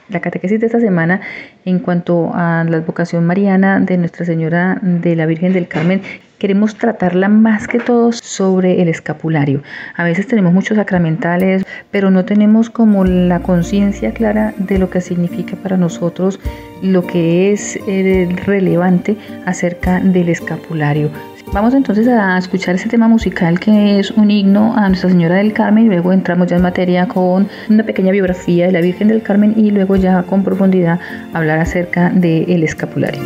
[0.09, 1.21] La catequesis de esta semana
[1.65, 6.01] en cuanto a la advocación mariana de Nuestra Señora de la Virgen del Carmen,
[6.37, 9.63] queremos tratarla más que todo sobre el escapulario.
[9.95, 15.01] A veces tenemos muchos sacramentales, pero no tenemos como la conciencia clara de lo que
[15.01, 16.39] significa para nosotros
[16.83, 21.09] lo que es eh, relevante acerca del escapulario.
[21.53, 25.53] Vamos entonces a escuchar ese tema musical que es un himno a Nuestra Señora del
[25.53, 29.21] Carmen y luego entramos ya en materia con una pequeña biografía de la Virgen del
[29.21, 30.99] Carmen y luego ya con profundidad
[31.33, 33.21] hablar acerca del escapulario.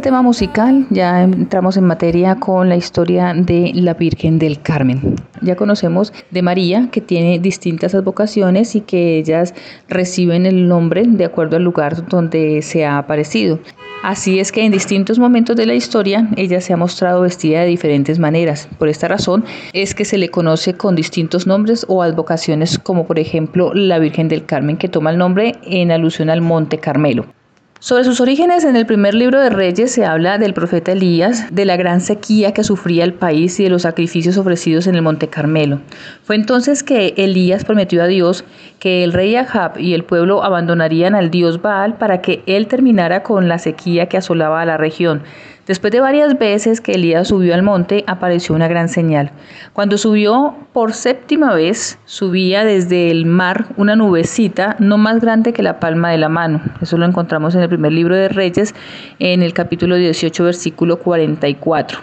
[0.00, 5.16] Este tema musical ya entramos en materia con la historia de la Virgen del Carmen.
[5.42, 9.52] Ya conocemos de María que tiene distintas advocaciones y que ellas
[9.90, 13.58] reciben el nombre de acuerdo al lugar donde se ha aparecido.
[14.02, 17.66] Así es que en distintos momentos de la historia ella se ha mostrado vestida de
[17.66, 18.70] diferentes maneras.
[18.78, 19.44] Por esta razón
[19.74, 24.28] es que se le conoce con distintos nombres o advocaciones como por ejemplo la Virgen
[24.28, 27.26] del Carmen que toma el nombre en alusión al Monte Carmelo.
[27.82, 31.64] Sobre sus orígenes, en el primer libro de Reyes se habla del profeta Elías, de
[31.64, 35.28] la gran sequía que sufría el país y de los sacrificios ofrecidos en el Monte
[35.28, 35.80] Carmelo.
[36.22, 38.44] Fue entonces que Elías prometió a Dios
[38.80, 43.22] que el rey Ahab y el pueblo abandonarían al dios Baal para que él terminara
[43.22, 45.22] con la sequía que asolaba a la región.
[45.70, 49.30] Después de varias veces que Elías subió al monte, apareció una gran señal.
[49.72, 55.62] Cuando subió por séptima vez, subía desde el mar una nubecita no más grande que
[55.62, 56.60] la palma de la mano.
[56.80, 58.74] Eso lo encontramos en el primer libro de Reyes,
[59.20, 62.00] en el capítulo 18, versículo 44.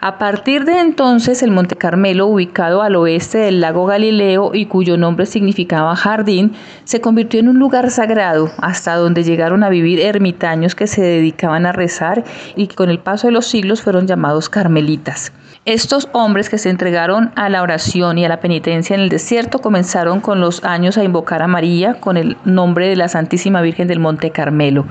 [0.00, 4.96] A partir de entonces, el Monte Carmelo, ubicado al oeste del lago Galileo y cuyo
[4.96, 6.52] nombre significaba jardín,
[6.84, 11.66] se convirtió en un lugar sagrado, hasta donde llegaron a vivir ermitaños que se dedicaban
[11.66, 12.22] a rezar
[12.54, 15.32] y con el paso de los siglos fueron llamados carmelitas.
[15.64, 19.60] Estos hombres que se entregaron a la oración y a la penitencia en el desierto
[19.60, 23.86] comenzaron con los años a invocar a María con el nombre de la Santísima Virgen
[23.86, 24.86] del Monte Carmelo.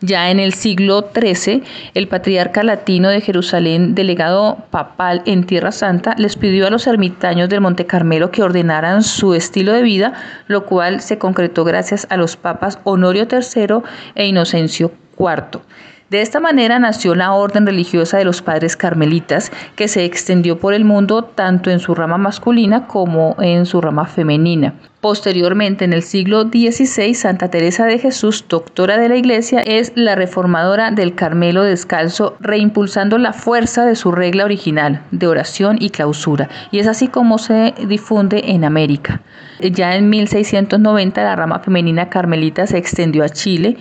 [0.00, 1.62] Ya en el siglo XIII,
[1.94, 7.48] el patriarca latino de Jerusalén, delegado papal en Tierra Santa, les pidió a los ermitaños
[7.48, 10.14] del Monte Carmelo que ordenaran su estilo de vida,
[10.48, 13.76] lo cual se concretó gracias a los papas Honorio III
[14.16, 15.60] e Inocencio IV.
[16.08, 20.72] De esta manera nació la orden religiosa de los padres carmelitas, que se extendió por
[20.72, 24.74] el mundo tanto en su rama masculina como en su rama femenina.
[25.00, 30.14] Posteriormente, en el siglo XVI, Santa Teresa de Jesús, doctora de la Iglesia, es la
[30.14, 36.48] reformadora del Carmelo descalzo, reimpulsando la fuerza de su regla original de oración y clausura.
[36.70, 39.22] Y es así como se difunde en América.
[39.60, 43.76] Ya en 1690, la rama femenina carmelita se extendió a Chile,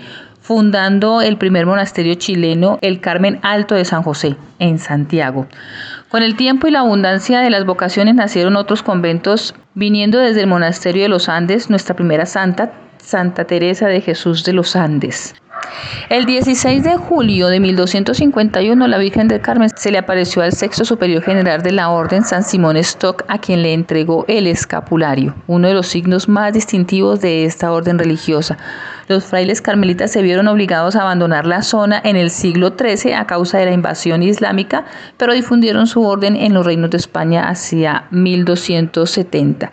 [0.45, 5.47] fundando el primer monasterio chileno, el Carmen Alto de San José, en Santiago.
[6.07, 10.47] Con el tiempo y la abundancia de las vocaciones nacieron otros conventos, viniendo desde el
[10.47, 15.33] monasterio de los Andes, nuestra primera santa, Santa Teresa de Jesús de los Andes.
[16.09, 20.85] El 16 de julio de 1251 la Virgen del Carmen se le apareció al sexto
[20.85, 25.67] superior general de la Orden San Simón Stock a quien le entregó el escapulario, uno
[25.67, 28.57] de los signos más distintivos de esta orden religiosa.
[29.07, 33.27] Los frailes carmelitas se vieron obligados a abandonar la zona en el siglo XIII a
[33.27, 34.85] causa de la invasión islámica,
[35.17, 39.71] pero difundieron su orden en los reinos de España hacia 1270.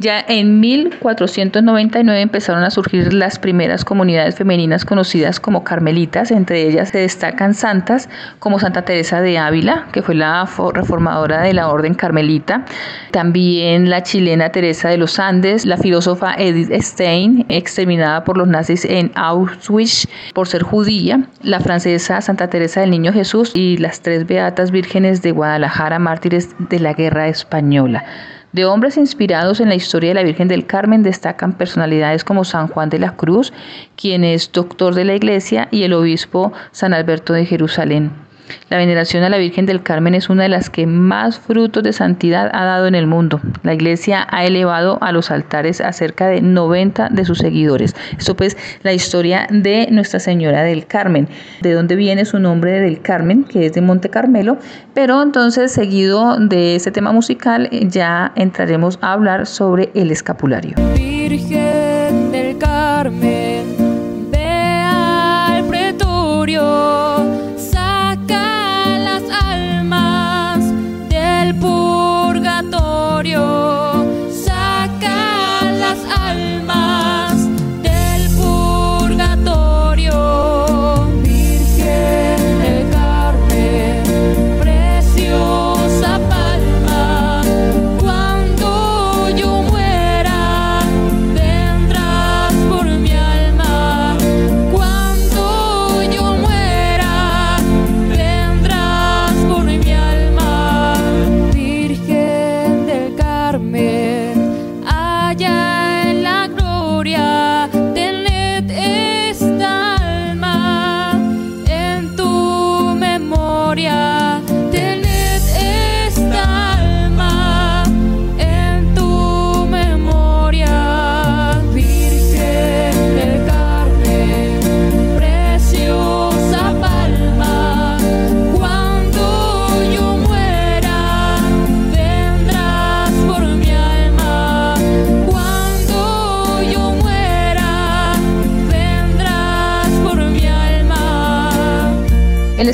[0.00, 6.88] Ya en 1499 empezaron a surgir las primeras comunidades femeninas conocidas como carmelitas, entre ellas
[6.88, 11.94] se destacan santas como Santa Teresa de Ávila, que fue la reformadora de la orden
[11.94, 12.64] carmelita,
[13.10, 18.84] también la chilena Teresa de los Andes, la filósofa Edith Stein, exterminada por los nazis
[18.86, 24.26] en Auschwitz por ser judía, la francesa Santa Teresa del Niño Jesús y las tres
[24.26, 28.04] beatas vírgenes de Guadalajara, mártires de la guerra española.
[28.52, 32.68] De hombres inspirados en la historia de la Virgen del Carmen destacan personalidades como San
[32.68, 33.52] Juan de la Cruz,
[33.96, 38.21] quien es doctor de la Iglesia, y el obispo San Alberto de Jerusalén.
[38.70, 41.92] La veneración a la Virgen del Carmen es una de las que más frutos de
[41.92, 43.40] santidad ha dado en el mundo.
[43.62, 47.94] La iglesia ha elevado a los altares a cerca de 90 de sus seguidores.
[48.18, 51.28] Esto pues la historia de Nuestra Señora del Carmen,
[51.60, 54.58] de dónde viene su nombre del Carmen, que es de Monte Carmelo,
[54.94, 60.74] pero entonces seguido de ese tema musical ya entraremos a hablar sobre el escapulario.
[60.94, 63.31] Virgen del Carmen,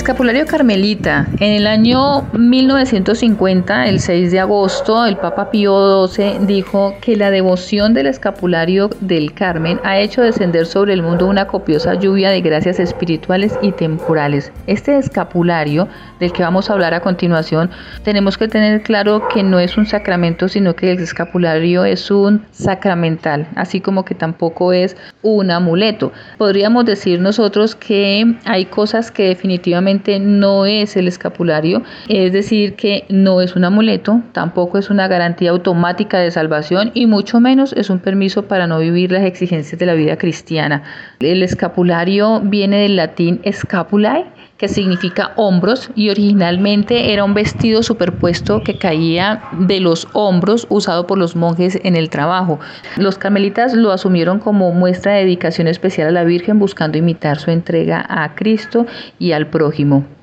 [0.09, 1.27] escapulario carmelita.
[1.39, 7.31] En el año 1950, el 6 de agosto, el Papa Pío XII dijo que la
[7.31, 12.41] devoción del escapulario del Carmen ha hecho descender sobre el mundo una copiosa lluvia de
[12.41, 14.51] gracias espirituales y temporales.
[14.67, 15.89] Este escapulario,
[16.21, 17.69] del que vamos a hablar a continuación,
[18.03, 22.47] tenemos que tener claro que no es un sacramento, sino que el escapulario es un
[22.51, 26.13] sacramental, así como que tampoco es un amuleto.
[26.39, 33.05] Podríamos decir nosotros que hay cosas que definitivamente no es el escapulario, es decir, que
[33.09, 37.91] no es un amuleto, tampoco es una garantía automática de salvación y mucho menos es
[37.91, 40.83] un permiso para no vivir las exigencias de la vida cristiana.
[41.21, 44.27] El escapulario viene del latín scapulae,
[44.59, 51.07] que significa hombros y originalmente era un vestido superpuesto que caía de los hombros usado
[51.07, 52.59] por los monjes en el trabajo.
[52.97, 57.53] Los carmelitas lo asumieron como muestra de dedicación especial a la Virgen buscando imitar su
[57.53, 58.85] entrega a Cristo
[59.19, 60.18] y al prójimo.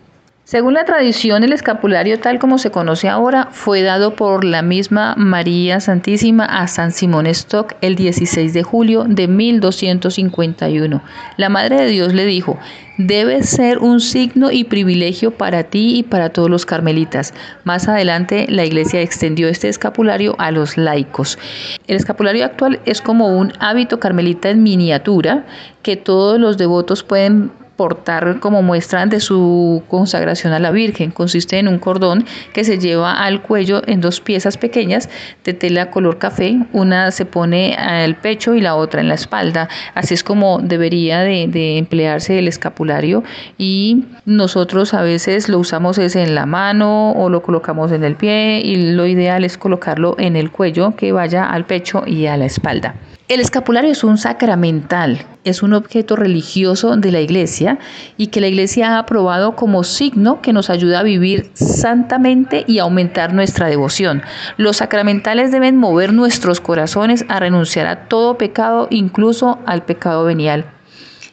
[0.46, 5.16] Según la tradición, el escapulario tal como se conoce ahora fue dado por la misma
[5.18, 11.02] María Santísima a San Simón Stock el 16 de julio de 1251.
[11.38, 12.60] La Madre de Dios le dijo,
[13.00, 17.34] debe ser un signo y privilegio para ti y para todos los carmelitas.
[17.64, 21.39] Más adelante la iglesia extendió este escapulario a los laicos.
[21.88, 25.48] El escapulario actual es como un hábito carmelita en miniatura
[25.82, 31.11] que todos los devotos pueden portar como muestra de su consagración a la Virgen.
[31.11, 35.09] Consiste en un cordón que se lleva al cuello en dos piezas pequeñas
[35.43, 36.57] de tela color café.
[36.73, 39.69] Una se pone al pecho y la otra en la espalda.
[39.93, 43.23] Así es como debería de, de emplearse el escapulario
[43.57, 48.15] y nosotros a veces lo usamos es en la mano o lo colocamos en el
[48.15, 52.38] pie y lo ideal es colocarlo en el cuello que vaya al pecho y a
[52.38, 52.95] la espalda.
[53.28, 57.80] El escapulario es un sacramental, es un objeto religioso de la iglesia
[58.17, 62.78] y que la iglesia ha aprobado como signo que nos ayuda a vivir santamente y
[62.78, 64.21] aumentar nuestra devoción.
[64.57, 70.74] Los sacramentales deben mover nuestros corazones a renunciar a todo pecado, incluso al pecado venial.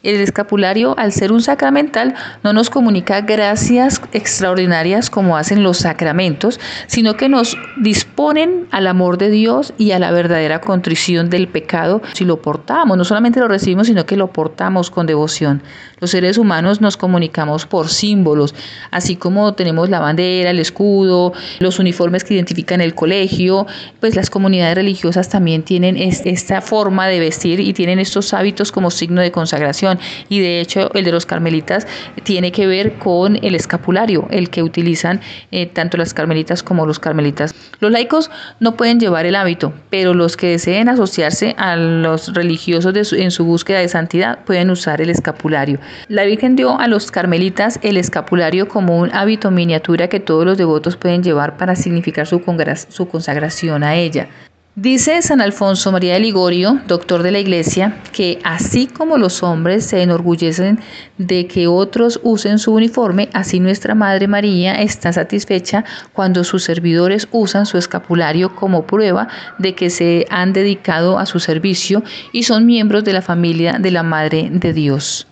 [0.03, 6.59] El escapulario, al ser un sacramental, no nos comunica gracias extraordinarias como hacen los sacramentos,
[6.87, 12.01] sino que nos disponen al amor de Dios y a la verdadera contrición del pecado
[12.11, 12.97] si lo portamos.
[12.97, 15.63] No solamente lo recibimos, sino que lo portamos con devoción.
[16.01, 18.53] Los seres humanos nos comunicamos por símbolos,
[18.91, 23.67] así como tenemos la bandera, el escudo, los uniformes que identifican el colegio,
[24.01, 28.91] pues las comunidades religiosas también tienen esta forma de vestir y tienen estos hábitos como
[28.91, 29.92] signo de consagración
[30.29, 31.87] y de hecho el de los carmelitas
[32.23, 35.21] tiene que ver con el escapulario, el que utilizan
[35.51, 37.55] eh, tanto las carmelitas como los carmelitas.
[37.79, 43.13] Los laicos no pueden llevar el hábito, pero los que deseen asociarse a los religiosos
[43.13, 45.79] en su búsqueda de santidad pueden usar el escapulario.
[46.07, 50.57] La Virgen dio a los carmelitas el escapulario como un hábito miniatura que todos los
[50.57, 54.29] devotos pueden llevar para significar su consagración a ella.
[54.75, 59.85] Dice San Alfonso María de Ligorio, doctor de la Iglesia, que así como los hombres
[59.85, 60.79] se enorgullecen
[61.19, 67.27] de que otros usen su uniforme, así nuestra Madre María está satisfecha cuando sus servidores
[67.31, 69.27] usan su escapulario como prueba
[69.59, 72.01] de que se han dedicado a su servicio
[72.31, 75.27] y son miembros de la familia de la Madre de Dios.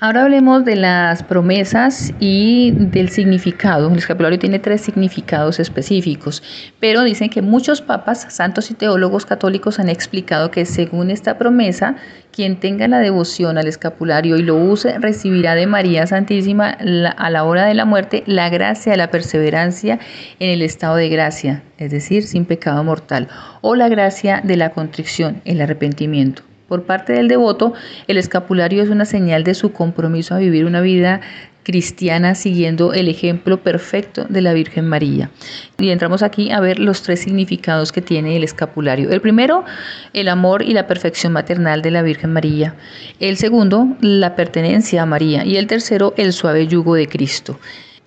[0.00, 3.90] Ahora hablemos de las promesas y del significado.
[3.90, 6.40] El escapulario tiene tres significados específicos,
[6.78, 11.96] pero dicen que muchos papas, santos y teólogos católicos han explicado que según esta promesa,
[12.30, 17.42] quien tenga la devoción al escapulario y lo use recibirá de María Santísima a la
[17.42, 19.98] hora de la muerte la gracia de la perseverancia
[20.38, 23.26] en el estado de gracia, es decir, sin pecado mortal,
[23.62, 26.47] o la gracia de la contrición, el arrepentimiento.
[26.68, 27.72] Por parte del devoto,
[28.06, 31.22] el escapulario es una señal de su compromiso a vivir una vida
[31.62, 35.30] cristiana siguiendo el ejemplo perfecto de la Virgen María.
[35.78, 39.10] Y entramos aquí a ver los tres significados que tiene el escapulario.
[39.10, 39.64] El primero,
[40.12, 42.74] el amor y la perfección maternal de la Virgen María.
[43.18, 45.44] El segundo, la pertenencia a María.
[45.44, 47.58] Y el tercero, el suave yugo de Cristo.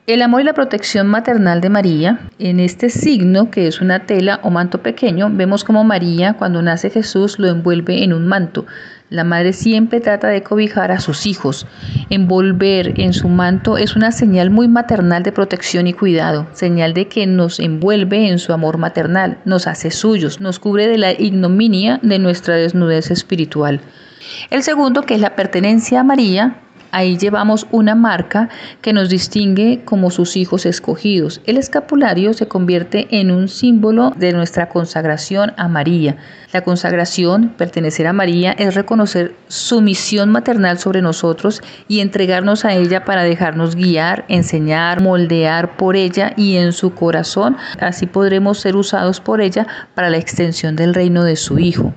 [0.07, 4.39] El amor y la protección maternal de María, en este signo que es una tela
[4.41, 8.65] o manto pequeño, vemos como María cuando nace Jesús lo envuelve en un manto.
[9.11, 11.67] La madre siempre trata de cobijar a sus hijos.
[12.09, 17.07] Envolver en su manto es una señal muy maternal de protección y cuidado, señal de
[17.07, 21.99] que nos envuelve en su amor maternal, nos hace suyos, nos cubre de la ignominia
[22.01, 23.81] de nuestra desnudez espiritual.
[24.49, 26.55] El segundo, que es la pertenencia a María,
[26.91, 28.49] Ahí llevamos una marca
[28.81, 31.39] que nos distingue como sus hijos escogidos.
[31.45, 36.17] El escapulario se convierte en un símbolo de nuestra consagración a María.
[36.51, 42.73] La consagración, pertenecer a María, es reconocer su misión maternal sobre nosotros y entregarnos a
[42.73, 47.55] ella para dejarnos guiar, enseñar, moldear por ella y en su corazón.
[47.79, 49.65] Así podremos ser usados por ella
[49.95, 51.93] para la extensión del reino de su Hijo.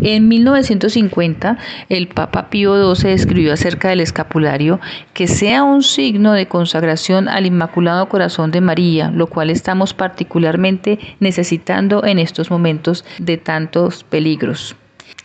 [0.00, 1.58] En 1950,
[1.90, 4.37] el Papa Pío XII escribió acerca del escapulario
[5.14, 10.98] que sea un signo de consagración al Inmaculado Corazón de María, lo cual estamos particularmente
[11.20, 14.76] necesitando en estos momentos de tantos peligros.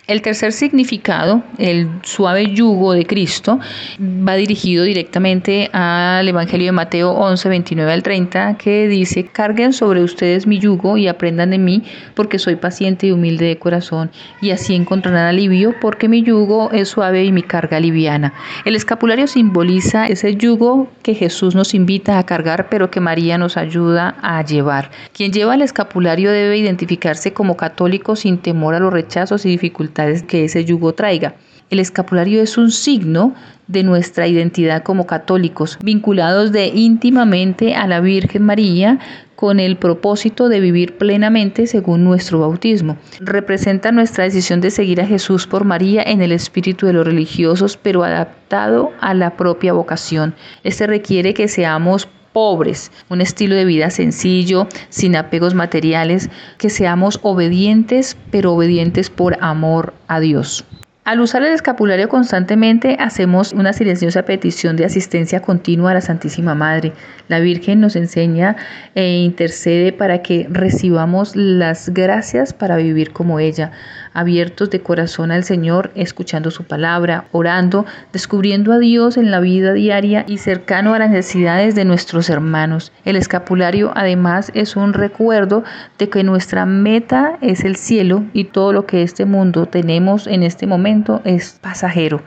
[0.05, 3.61] El tercer significado, el suave yugo de Cristo,
[4.01, 10.03] va dirigido directamente al Evangelio de Mateo 11, 29 al 30, que dice, carguen sobre
[10.03, 11.83] ustedes mi yugo y aprendan de mí,
[12.15, 16.89] porque soy paciente y humilde de corazón, y así encontrarán alivio, porque mi yugo es
[16.89, 18.33] suave y mi carga liviana.
[18.65, 23.55] El escapulario simboliza ese yugo que Jesús nos invita a cargar, pero que María nos
[23.55, 24.91] ayuda a llevar.
[25.13, 29.92] Quien lleva el escapulario debe identificarse como católico sin temor a los rechazos y dificultades
[30.27, 31.35] que ese yugo traiga.
[31.69, 33.33] El escapulario es un signo
[33.67, 38.99] de nuestra identidad como católicos, vinculados de íntimamente a la Virgen María
[39.35, 42.97] con el propósito de vivir plenamente según nuestro bautismo.
[43.19, 47.75] Representa nuestra decisión de seguir a Jesús por María en el espíritu de los religiosos,
[47.75, 50.35] pero adaptado a la propia vocación.
[50.63, 57.19] Este requiere que seamos pobres, un estilo de vida sencillo, sin apegos materiales, que seamos
[57.23, 60.65] obedientes, pero obedientes por amor a Dios.
[61.05, 66.55] Al usar el escapulario constantemente hacemos una silenciosa petición de asistencia continua a la Santísima
[66.55, 66.93] Madre.
[67.27, 68.55] La Virgen nos enseña
[68.95, 73.73] e intercede para que recibamos las gracias para vivir como ella,
[74.13, 79.73] abiertos de corazón al Señor, escuchando su palabra, orando, descubriendo a Dios en la vida
[79.73, 82.91] diaria y cercano a las necesidades de nuestros hermanos.
[83.05, 85.63] El escapulario además es un recuerdo
[85.97, 90.43] de que nuestra meta es el cielo y todo lo que este mundo tenemos en
[90.43, 92.21] este momento es pasajero.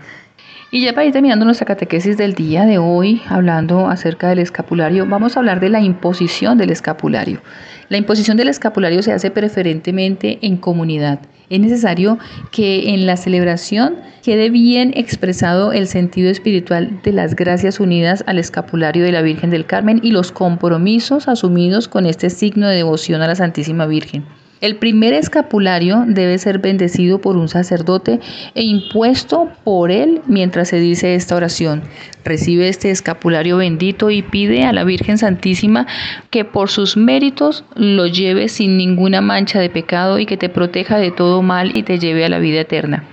[0.72, 5.06] Y ya para ir terminando nuestra catequesis del día de hoy, hablando acerca del escapulario,
[5.06, 7.40] vamos a hablar de la imposición del escapulario.
[7.88, 11.20] La imposición del escapulario se hace preferentemente en comunidad.
[11.48, 12.18] Es necesario
[12.50, 13.94] que en la celebración
[14.24, 19.50] quede bien expresado el sentido espiritual de las gracias unidas al escapulario de la Virgen
[19.50, 24.24] del Carmen y los compromisos asumidos con este signo de devoción a la Santísima Virgen.
[24.62, 28.20] El primer escapulario debe ser bendecido por un sacerdote
[28.54, 31.82] e impuesto por él mientras se dice esta oración.
[32.24, 35.86] Recibe este escapulario bendito y pide a la Virgen Santísima
[36.30, 40.96] que por sus méritos lo lleve sin ninguna mancha de pecado y que te proteja
[40.96, 43.04] de todo mal y te lleve a la vida eterna.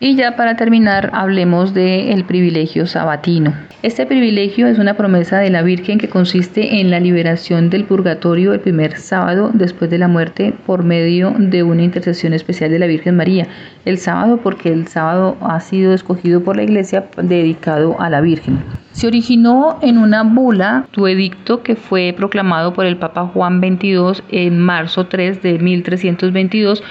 [0.00, 3.52] Y ya para terminar, hablemos del privilegio sabatino.
[3.82, 8.52] Este privilegio es una promesa de la Virgen que consiste en la liberación del purgatorio
[8.52, 12.86] el primer sábado después de la muerte por medio de una intercesión especial de la
[12.86, 13.48] Virgen María.
[13.84, 18.58] El sábado porque el sábado ha sido escogido por la Iglesia dedicado a la Virgen.
[18.92, 24.22] Se originó en una bula, tu edicto, que fue proclamado por el Papa Juan XXII
[24.30, 26.84] en marzo 3 de 1322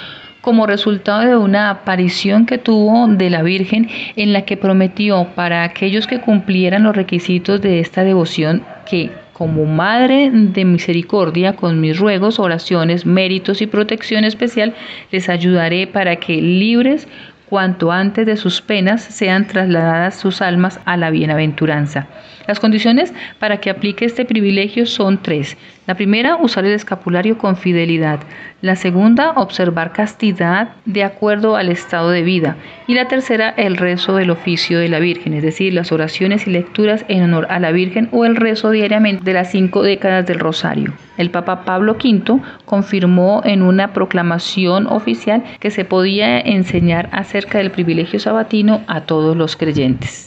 [0.47, 5.65] como resultado de una aparición que tuvo de la Virgen en la que prometió para
[5.65, 11.99] aquellos que cumplieran los requisitos de esta devoción que como Madre de Misericordia, con mis
[11.99, 14.73] ruegos, oraciones, méritos y protección especial,
[15.11, 17.09] les ayudaré para que libres
[17.49, 22.07] cuanto antes de sus penas sean trasladadas sus almas a la bienaventuranza.
[22.47, 25.57] Las condiciones para que aplique este privilegio son tres.
[25.85, 28.19] La primera, usar el escapulario con fidelidad.
[28.61, 32.55] La segunda, observar castidad de acuerdo al estado de vida.
[32.87, 36.51] Y la tercera, el rezo del oficio de la Virgen, es decir, las oraciones y
[36.51, 40.39] lecturas en honor a la Virgen o el rezo diariamente de las cinco décadas del
[40.39, 40.93] Rosario.
[41.17, 47.71] El Papa Pablo V confirmó en una proclamación oficial que se podía enseñar acerca del
[47.71, 50.26] privilegio sabatino a todos los creyentes.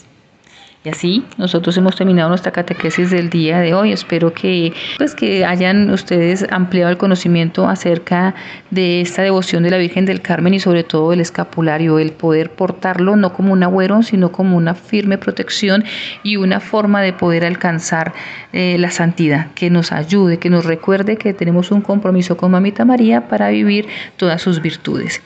[0.83, 3.91] Y así nosotros hemos terminado nuestra catequesis del día de hoy.
[3.91, 8.33] Espero que pues que hayan ustedes ampliado el conocimiento acerca
[8.71, 12.49] de esta devoción de la Virgen del Carmen y sobre todo el escapulario, el poder
[12.49, 15.83] portarlo no como un agüero, sino como una firme protección
[16.23, 18.13] y una forma de poder alcanzar
[18.51, 22.85] eh, la santidad, que nos ayude, que nos recuerde que tenemos un compromiso con Mamita
[22.85, 25.21] María para vivir todas sus virtudes.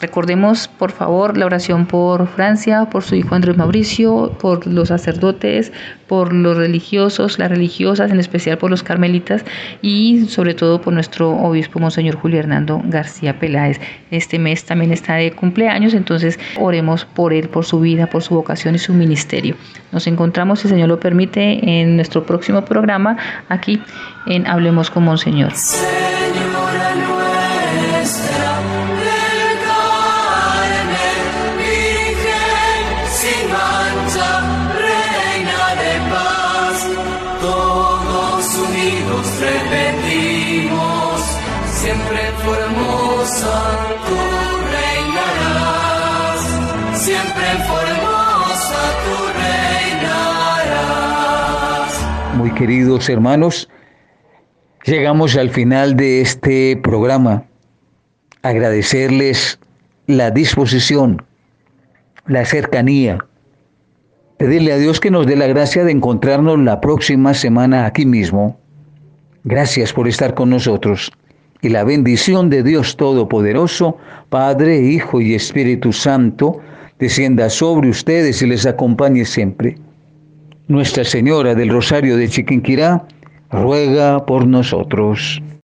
[0.00, 5.72] Recordemos, por favor, la oración por Francia, por su hijo Andrés Mauricio, por los sacerdotes,
[6.06, 9.44] por los religiosos, las religiosas, en especial por los carmelitas
[9.82, 13.80] y sobre todo por nuestro obispo Monseñor Julio Hernando García Peláez.
[14.10, 18.34] Este mes también está de cumpleaños, entonces oremos por él, por su vida, por su
[18.34, 19.54] vocación y su ministerio.
[19.92, 23.16] Nos encontramos, si el Señor lo permite, en nuestro próximo programa
[23.48, 23.80] aquí
[24.26, 25.52] en Hablemos con Monseñor.
[52.60, 53.70] Queridos hermanos,
[54.84, 57.44] llegamos al final de este programa.
[58.42, 59.58] Agradecerles
[60.06, 61.24] la disposición,
[62.26, 63.16] la cercanía.
[64.36, 68.60] Pedirle a Dios que nos dé la gracia de encontrarnos la próxima semana aquí mismo.
[69.44, 71.10] Gracias por estar con nosotros.
[71.62, 73.96] Y la bendición de Dios Todopoderoso,
[74.28, 76.60] Padre, Hijo y Espíritu Santo,
[76.98, 79.78] descienda sobre ustedes y les acompañe siempre.
[80.70, 83.02] Nuestra Señora del Rosario de Chiquinquirá,
[83.50, 85.42] ruega por nosotros.